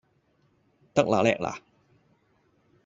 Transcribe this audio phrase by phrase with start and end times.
[0.95, 1.59] 得啦叻啦